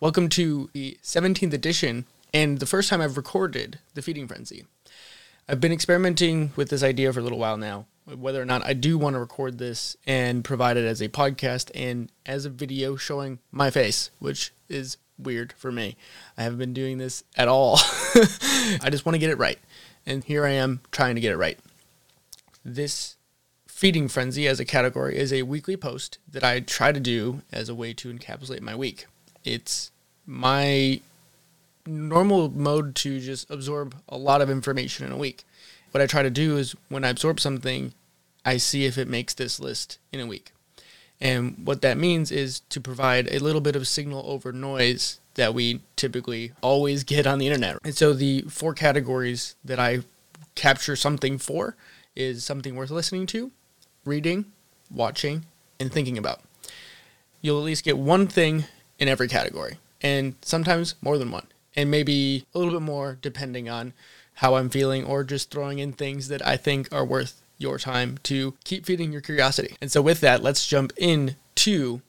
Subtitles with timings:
[0.00, 4.64] Welcome to the 17th edition and the first time I've recorded the Feeding Frenzy.
[5.48, 8.74] I've been experimenting with this idea for a little while now, whether or not I
[8.74, 12.94] do want to record this and provide it as a podcast and as a video
[12.94, 15.96] showing my face, which is weird for me.
[16.36, 17.74] I haven't been doing this at all.
[18.80, 19.58] I just want to get it right.
[20.06, 21.58] And here I am trying to get it right.
[22.64, 23.16] This
[23.66, 27.68] Feeding Frenzy as a category is a weekly post that I try to do as
[27.68, 29.06] a way to encapsulate my week.
[29.44, 29.90] It's
[30.26, 31.00] my
[31.86, 35.44] normal mode to just absorb a lot of information in a week.
[35.90, 37.94] What I try to do is when I absorb something,
[38.44, 40.52] I see if it makes this list in a week.
[41.20, 45.54] And what that means is to provide a little bit of signal over noise that
[45.54, 47.78] we typically always get on the internet.
[47.84, 50.00] And so the four categories that I
[50.54, 51.76] capture something for
[52.14, 53.50] is something worth listening to,
[54.04, 54.46] reading,
[54.92, 55.44] watching,
[55.80, 56.40] and thinking about.
[57.40, 58.64] You'll at least get one thing
[58.98, 63.68] in every category, and sometimes more than one, and maybe a little bit more depending
[63.68, 63.92] on
[64.34, 68.18] how I'm feeling, or just throwing in things that I think are worth your time
[68.22, 69.76] to keep feeding your curiosity.
[69.80, 72.02] And so, with that, let's jump in to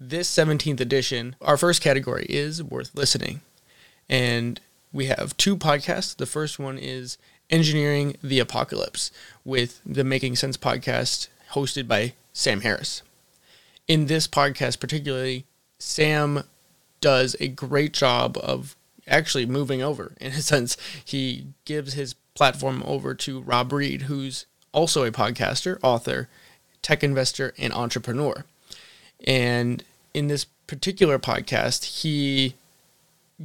[0.00, 1.36] this 17th edition.
[1.40, 3.42] Our first category is worth listening.
[4.08, 4.60] And
[4.92, 6.16] we have two podcasts.
[6.16, 7.18] The first one is
[7.50, 9.10] Engineering the Apocalypse
[9.44, 13.02] with the Making Sense podcast hosted by Sam Harris.
[13.86, 15.44] In this podcast, particularly,
[15.84, 16.44] Sam
[17.02, 18.74] does a great job of
[19.06, 20.14] actually moving over.
[20.18, 25.78] In a sense, he gives his platform over to Rob Reid, who's also a podcaster,
[25.82, 26.28] author,
[26.80, 28.44] tech investor, and entrepreneur.
[29.26, 32.54] And in this particular podcast, he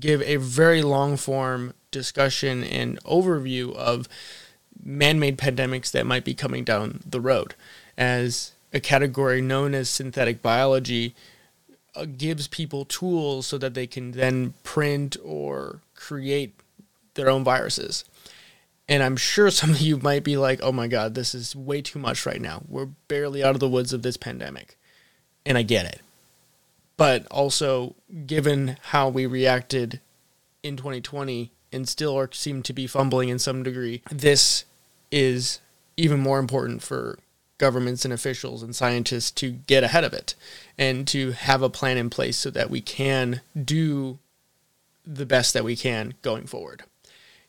[0.00, 4.08] give a very long form discussion and overview of
[4.82, 7.54] man-made pandemics that might be coming down the road
[7.96, 11.14] as a category known as synthetic biology
[11.96, 16.54] uh, gives people tools so that they can then print or create
[17.14, 18.04] their own viruses.
[18.88, 21.82] And I'm sure some of you might be like, oh my God, this is way
[21.82, 22.62] too much right now.
[22.68, 24.76] We're barely out of the woods of this pandemic.
[25.46, 26.00] And I get it.
[26.96, 27.96] But also,
[28.26, 30.00] given how we reacted
[30.62, 34.64] in 2020 and still are, seem to be fumbling in some degree, this
[35.10, 35.60] is
[35.96, 37.18] even more important for
[37.58, 40.34] governments and officials and scientists to get ahead of it
[40.76, 44.18] and to have a plan in place so that we can do
[45.06, 46.82] the best that we can going forward.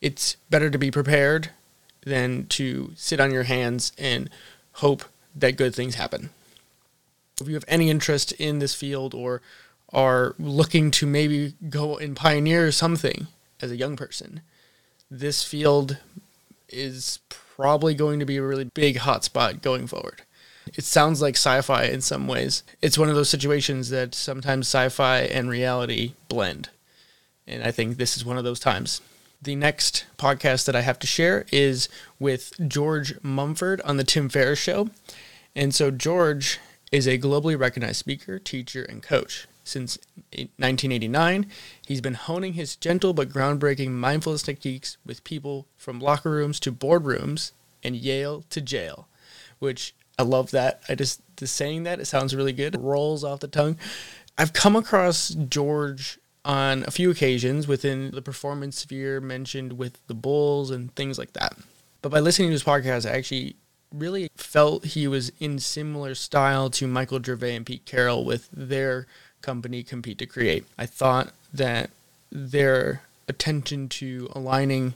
[0.00, 1.50] It's better to be prepared
[2.04, 4.28] than to sit on your hands and
[4.72, 5.04] hope
[5.34, 6.30] that good things happen.
[7.40, 9.40] If you have any interest in this field or
[9.92, 13.28] are looking to maybe go and pioneer something
[13.60, 14.40] as a young person,
[15.10, 15.98] this field
[16.72, 20.22] is probably going to be a really big hotspot going forward.
[20.74, 22.62] It sounds like sci fi in some ways.
[22.80, 26.70] It's one of those situations that sometimes sci fi and reality blend.
[27.46, 29.00] And I think this is one of those times.
[29.40, 31.88] The next podcast that I have to share is
[32.20, 34.90] with George Mumford on The Tim Ferriss Show.
[35.56, 36.60] And so, George
[36.92, 39.48] is a globally recognized speaker, teacher, and coach.
[39.64, 39.98] Since
[40.32, 41.46] 1989,
[41.86, 46.72] he's been honing his gentle but groundbreaking mindfulness techniques with people from locker rooms to
[46.72, 47.52] boardrooms
[47.82, 49.08] and Yale to jail,
[49.58, 50.82] which I love that.
[50.88, 52.80] I just, just saying that, it sounds really good.
[52.80, 53.76] Rolls off the tongue.
[54.36, 60.14] I've come across George on a few occasions within the performance sphere mentioned with the
[60.14, 61.56] Bulls and things like that.
[62.00, 63.56] But by listening to his podcast, I actually
[63.94, 69.06] really felt he was in similar style to Michael Gervais and Pete Carroll with their
[69.42, 70.64] company Compete to Create.
[70.78, 71.90] I thought that
[72.30, 74.94] their attention to aligning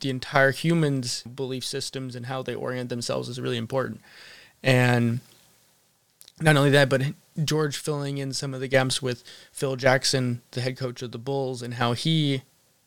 [0.00, 4.00] the entire human's belief systems and how they orient themselves is really important.
[4.62, 5.20] And
[6.40, 7.02] not only that, but
[7.42, 11.18] George filling in some of the gaps with Phil Jackson, the head coach of the
[11.18, 12.42] Bulls, and how he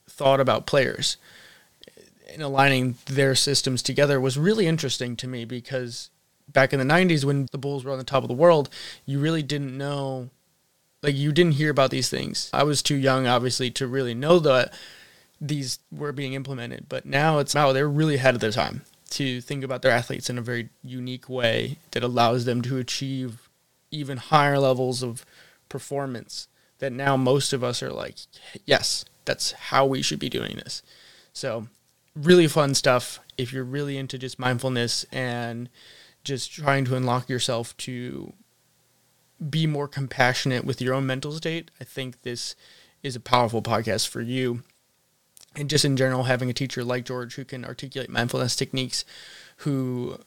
[0.08, 1.18] thought about players
[2.34, 6.10] and aligning their systems together was really interesting to me because
[6.48, 8.70] back in the 90s when the Bulls were on the top of the world,
[9.06, 10.30] you really didn't know
[11.02, 12.50] like you didn't hear about these things.
[12.54, 14.74] I was too young, obviously, to really know that
[15.40, 16.88] these were being implemented.
[16.90, 18.82] But now it's now they're really ahead of their time
[19.12, 23.50] to think about their athletes in a very unique way that allows them to achieve
[23.92, 25.26] even higher levels of
[25.68, 26.48] performance.
[26.80, 28.16] That now most of us are like,
[28.66, 30.82] yes, that's how we should be doing this.
[31.34, 31.68] So,
[32.16, 35.70] really fun stuff if you're really into just mindfulness and
[36.24, 38.34] just trying to unlock yourself to
[39.48, 42.56] be more compassionate with your own mental state, I think this
[43.04, 44.64] is a powerful podcast for you.
[45.56, 49.04] And just in general, having a teacher like George who can articulate mindfulness techniques,
[49.58, 50.20] who,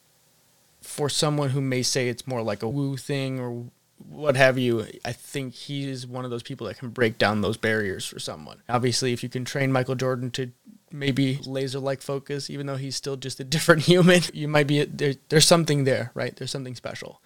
[0.81, 3.67] for someone who may say it's more like a woo thing or
[4.09, 7.41] what have you, I think he is one of those people that can break down
[7.41, 8.63] those barriers for someone.
[8.69, 10.51] Obviously, if you can train Michael Jordan to
[10.91, 14.85] maybe laser like focus, even though he's still just a different human, you might be
[14.85, 16.35] there, there's something there, right?
[16.35, 17.21] There's something special.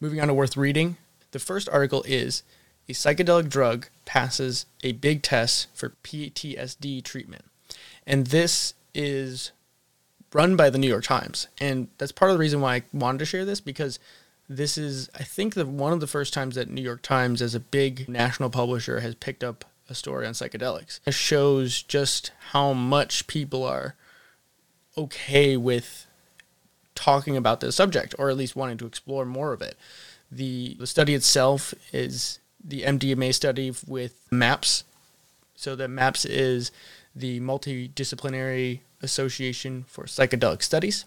[0.00, 0.96] Moving on to worth reading.
[1.32, 2.42] The first article is
[2.88, 7.44] a psychedelic drug passes a big test for PTSD treatment.
[8.06, 9.52] And this is
[10.32, 11.48] run by the New York Times.
[11.60, 13.98] And that's part of the reason why I wanted to share this because
[14.48, 17.54] this is, I think, the one of the first times that New York Times, as
[17.54, 21.00] a big national publisher, has picked up a story on psychedelics.
[21.06, 23.94] It shows just how much people are
[24.96, 26.06] okay with
[26.94, 29.76] talking about this subject, or at least wanting to explore more of it.
[30.32, 34.84] The, the study itself is the MDMA study with MAPS.
[35.54, 36.72] So the MAPS is
[37.14, 41.04] the Multidisciplinary Association for Psychedelic Studies.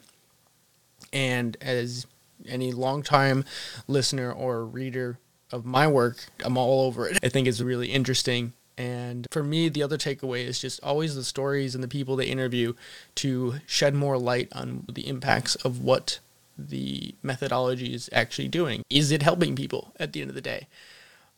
[1.12, 2.06] And as
[2.48, 3.45] any longtime
[3.88, 5.18] listener or reader
[5.51, 7.18] of my work, I'm all over it.
[7.24, 8.54] I think it's really interesting.
[8.78, 12.25] And for me, the other takeaway is just always the stories and the people they
[12.25, 12.74] interview
[13.16, 16.19] to shed more light on the impacts of what
[16.57, 18.84] the methodology is actually doing.
[18.90, 20.68] Is it helping people at the end of the day?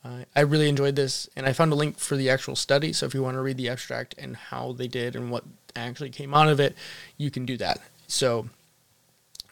[0.03, 2.93] Uh, I really enjoyed this, and I found a link for the actual study.
[2.93, 5.43] So if you want to read the abstract and how they did and what
[5.75, 6.75] actually came out of it,
[7.17, 7.81] you can do that.
[8.07, 8.49] So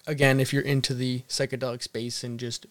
[0.08, 2.66] again, if you're into the psychedelic space and just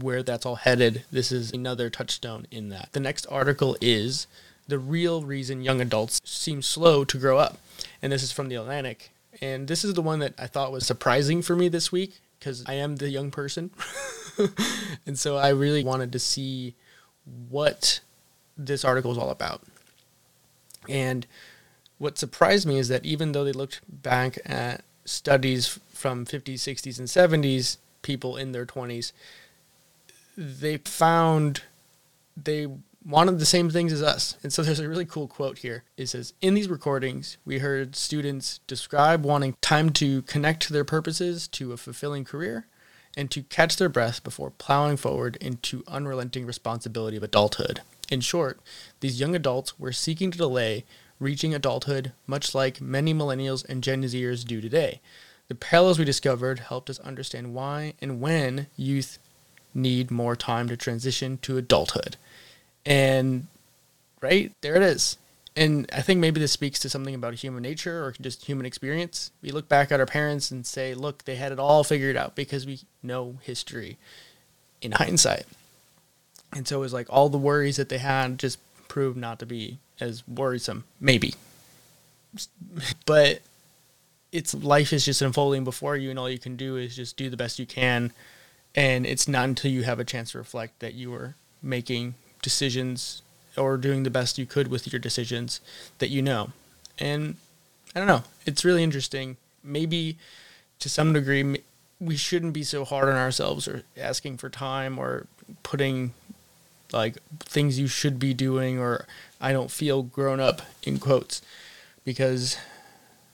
[0.00, 2.90] where that's all headed, this is another touchstone in that.
[2.92, 4.26] The next article is
[4.68, 7.58] the real reason young adults seem slow to grow up.
[8.02, 9.10] And this is from the Atlantic.
[9.40, 12.64] And this is the one that I thought was surprising for me this week because
[12.66, 13.70] I am the young person.
[15.06, 16.74] and so I really wanted to see
[17.48, 18.00] what
[18.56, 19.62] this article is all about.
[20.88, 21.26] And
[21.98, 26.98] what surprised me is that even though they looked back at studies from 50s, 60s,
[26.98, 27.08] and
[27.44, 29.12] 70s, people in their 20s,
[30.36, 31.62] they found
[32.36, 32.68] they
[33.06, 34.36] wanted the same things as us.
[34.42, 35.84] And so there's a really cool quote here.
[35.96, 40.84] It says, In these recordings, we heard students describe wanting time to connect to their
[40.84, 42.66] purposes to a fulfilling career
[43.16, 47.80] and to catch their breath before plowing forward into unrelenting responsibility of adulthood.
[48.10, 48.60] In short,
[49.00, 50.84] these young adults were seeking to delay
[51.18, 55.00] reaching adulthood, much like many millennials and Gen Zers do today.
[55.48, 59.18] The parallels we discovered helped us understand why and when youth
[59.72, 62.16] need more time to transition to adulthood.
[62.86, 63.48] And
[64.22, 65.18] right there it is.
[65.56, 69.30] And I think maybe this speaks to something about human nature or just human experience.
[69.40, 72.34] We look back at our parents and say, look, they had it all figured out
[72.34, 73.96] because we know history
[74.82, 75.46] in hindsight.
[76.54, 79.46] And so it was like all the worries that they had just proved not to
[79.46, 81.34] be as worrisome, maybe.
[83.06, 83.40] But
[84.32, 87.30] it's life is just unfolding before you, and all you can do is just do
[87.30, 88.12] the best you can.
[88.74, 92.14] And it's not until you have a chance to reflect that you are making
[92.46, 93.22] decisions
[93.58, 95.60] or doing the best you could with your decisions
[95.98, 96.52] that you know.
[96.96, 97.34] And
[97.92, 99.36] I don't know, it's really interesting.
[99.64, 100.16] Maybe
[100.78, 101.60] to some degree,
[101.98, 105.26] we shouldn't be so hard on ourselves or asking for time or
[105.64, 106.14] putting
[106.92, 109.06] like things you should be doing or
[109.40, 111.42] I don't feel grown up in quotes
[112.04, 112.56] because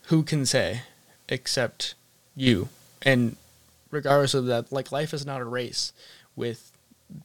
[0.04, 0.84] who can say
[1.28, 1.94] except
[2.34, 2.70] you
[3.02, 3.36] and
[3.90, 5.92] regardless of that like life is not a race
[6.34, 6.72] with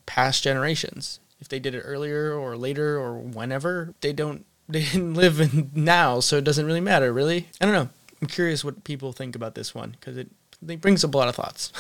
[0.05, 5.13] past generations if they did it earlier or later or whenever they don't they didn't
[5.13, 7.89] live in now so it doesn't really matter really i don't know
[8.21, 10.29] i'm curious what people think about this one because it,
[10.67, 11.71] it brings up a lot of thoughts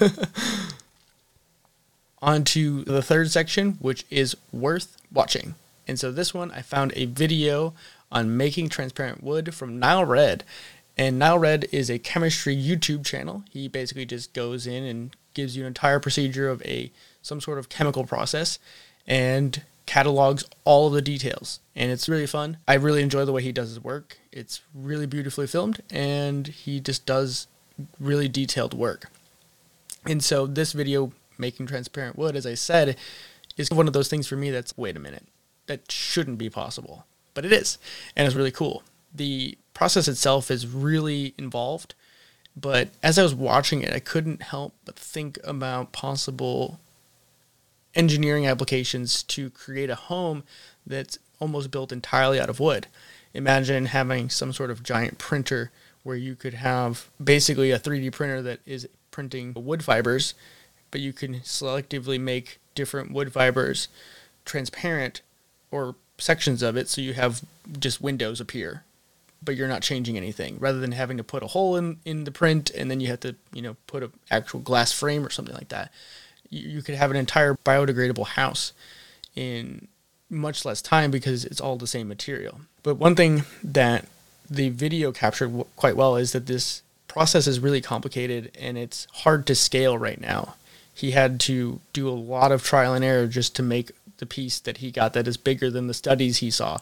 [2.22, 5.54] on to the third section which is worth watching
[5.86, 7.74] and so this one, I found a video
[8.10, 10.44] on making transparent wood from Nile Red.
[10.96, 13.44] And Nile Red is a chemistry YouTube channel.
[13.50, 16.90] He basically just goes in and gives you an entire procedure of a
[17.24, 18.58] some sort of chemical process
[19.06, 21.58] and catalogs all of the details.
[21.74, 22.58] And it's really fun.
[22.68, 24.18] I really enjoy the way he does his work.
[24.30, 27.48] It's really beautifully filmed and he just does
[27.98, 29.10] really detailed work.
[30.06, 32.96] And so this video making transparent wood as I said
[33.56, 35.26] is one of those things for me that's wait a minute
[35.66, 37.78] that shouldn't be possible, but it is,
[38.14, 38.82] and it's really cool.
[39.14, 41.94] The process itself is really involved,
[42.54, 46.78] but as I was watching it, I couldn't help but think about possible
[47.94, 50.44] engineering applications to create a home
[50.86, 52.86] that's almost built entirely out of wood.
[53.32, 55.70] Imagine having some sort of giant printer
[56.02, 60.34] where you could have basically a 3D printer that is printing wood fibers,
[60.90, 63.88] but you can selectively make different wood fibers
[64.44, 65.22] transparent
[65.70, 67.42] or sections of it so you have
[67.78, 68.84] just windows appear
[69.42, 72.30] but you're not changing anything rather than having to put a hole in, in the
[72.30, 75.54] print and then you have to you know put an actual glass frame or something
[75.54, 75.90] like that
[76.54, 78.72] you, could have an entire biodegradable house
[79.34, 79.88] in
[80.30, 82.60] much less time because it's all the same material.
[82.82, 84.06] But one thing that
[84.48, 89.06] the video captured w- quite well is that this process is really complicated and it's
[89.12, 90.54] hard to scale right now.
[90.92, 94.60] He had to do a lot of trial and error just to make the piece
[94.60, 96.78] that he got that is bigger than the studies he saw.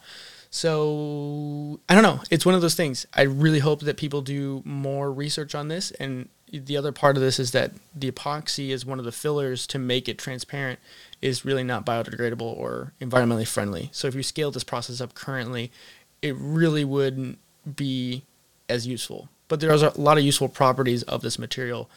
[0.51, 2.21] So I don't know.
[2.31, 3.07] It's one of those things.
[3.15, 5.93] I really hope that people do more research on this.
[5.93, 9.67] And the other part of this is that the epoxy is one of the fillers
[9.69, 10.79] to make it transparent
[11.23, 13.89] is really not biodegradable or environmentally friendly.
[13.93, 15.73] So if you scale this process up currently,
[16.21, 17.39] it really wouldn't
[17.77, 18.23] be
[18.69, 19.29] as useful.
[19.49, 21.89] But there's a lot of useful properties of this material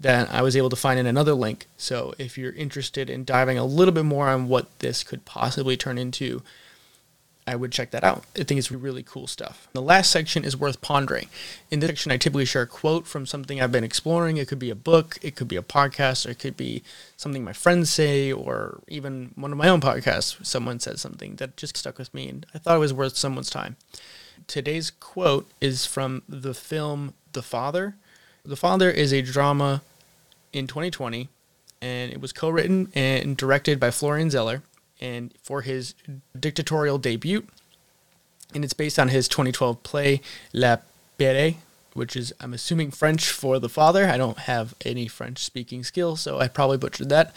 [0.00, 1.66] that I was able to find in another link.
[1.76, 5.76] So if you're interested in diving a little bit more on what this could possibly
[5.76, 6.42] turn into,
[7.48, 8.24] I would check that out.
[8.36, 9.68] I think it's really cool stuff.
[9.72, 11.28] The last section is worth pondering.
[11.70, 14.36] In this section, I typically share a quote from something I've been exploring.
[14.36, 16.82] It could be a book, it could be a podcast, or it could be
[17.16, 20.44] something my friends say, or even one of my own podcasts.
[20.44, 23.50] Someone said something that just stuck with me, and I thought it was worth someone's
[23.50, 23.76] time.
[24.46, 27.96] Today's quote is from the film The Father.
[28.44, 29.80] The Father is a drama
[30.52, 31.28] in 2020,
[31.80, 34.62] and it was co written and directed by Florian Zeller
[35.00, 35.94] and for his
[36.38, 37.46] dictatorial debut.
[38.54, 40.20] And it's based on his 2012 play
[40.52, 40.78] La
[41.18, 41.54] Pere,
[41.92, 44.06] which is, I'm assuming, French for the father.
[44.06, 47.34] I don't have any French speaking skills, so I probably butchered that.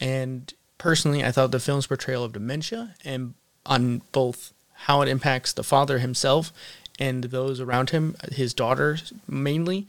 [0.00, 3.34] And personally, I thought the film's portrayal of dementia and
[3.66, 6.52] on both how it impacts the father himself
[6.98, 8.98] and those around him, his daughter
[9.28, 9.86] mainly,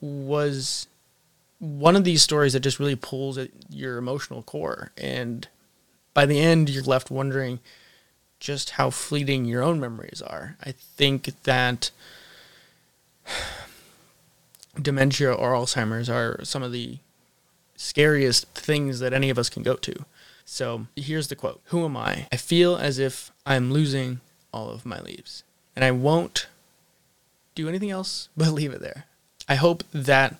[0.00, 0.86] was
[1.58, 4.92] one of these stories that just really pulls at your emotional core.
[4.96, 5.46] And
[6.14, 7.60] by the end, you're left wondering
[8.38, 10.56] just how fleeting your own memories are.
[10.64, 11.90] I think that
[14.80, 16.98] dementia or Alzheimer's are some of the
[17.76, 20.04] scariest things that any of us can go to.
[20.44, 22.26] So here's the quote Who am I?
[22.32, 24.20] I feel as if I'm losing
[24.52, 25.44] all of my leaves,
[25.76, 26.48] and I won't
[27.54, 29.04] do anything else but leave it there.
[29.48, 30.36] I hope that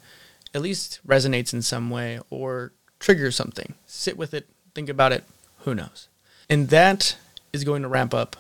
[0.54, 3.74] at least resonates in some way or triggers something.
[3.86, 5.24] Sit with it, think about it,
[5.60, 6.08] who knows?
[6.48, 7.16] And that
[7.52, 8.36] is going to wrap up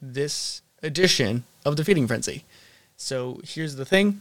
[0.00, 2.44] this edition of the Feeding Frenzy.
[2.96, 4.20] So here's the thing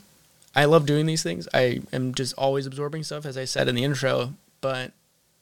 [0.55, 1.47] I love doing these things.
[1.53, 4.33] I am just always absorbing stuff, as I said in the intro.
[4.61, 4.91] But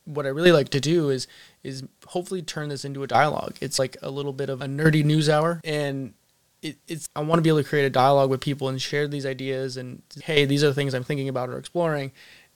[0.05, 1.27] what I really like to do is
[1.63, 3.55] is hopefully turn this into a dialogue.
[3.61, 6.13] It's like a little bit of a nerdy news hour, and
[6.61, 9.07] it, it's I want to be able to create a dialogue with people and share
[9.07, 9.77] these ideas.
[9.77, 12.11] And hey, these are the things I'm thinking about or exploring,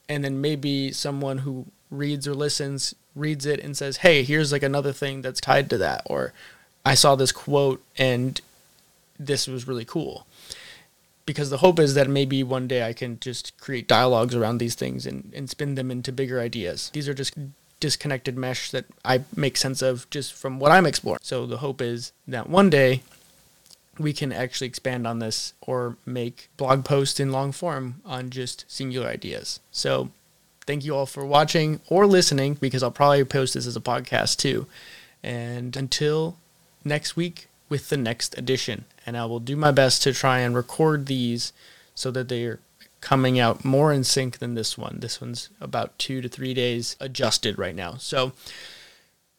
[0.08, 4.62] and then maybe someone who reads or listens reads it and says, "Hey, here's like
[4.62, 6.32] another thing that's tied to that," or
[6.84, 8.40] "I saw this quote and
[9.18, 10.26] this was really cool."
[11.24, 14.76] Because the hope is that maybe one day I can just create dialogues around these
[14.76, 16.90] things and, and spin them into bigger ideas.
[16.92, 17.34] These are just
[17.80, 21.18] disconnected mesh that I make sense of just from what I'm exploring.
[21.22, 23.02] So the hope is that one day
[23.98, 28.64] we can actually expand on this or make blog posts in long form on just
[28.68, 29.60] singular ideas.
[29.70, 30.10] So
[30.66, 34.36] thank you all for watching or listening because I'll probably post this as a podcast
[34.36, 34.66] too.
[35.22, 36.36] And until
[36.84, 38.84] next week with the next edition.
[39.04, 41.52] And I will do my best to try and record these
[41.94, 42.60] so that they're
[43.00, 44.98] coming out more in sync than this one.
[45.00, 47.96] This one's about two to three days adjusted right now.
[47.98, 48.32] So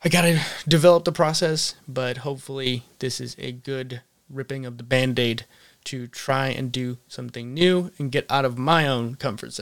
[0.03, 4.83] I got to develop the process, but hopefully this is a good ripping of the
[4.83, 5.45] band aid
[5.85, 9.55] to try and do something new and get out of my own comfort zone.